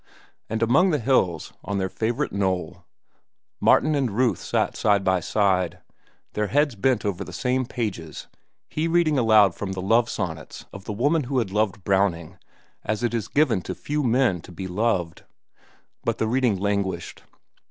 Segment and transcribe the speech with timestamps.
[0.49, 2.85] And among the hills, on their favorite knoll,
[3.59, 5.77] Martin and Ruth sat side by side,
[6.33, 8.25] their heads bent over the same pages,
[8.67, 12.39] he reading aloud from the love sonnets of the woman who had loved Browning
[12.83, 15.23] as it is given to few men to be loved.
[16.03, 17.21] But the reading languished.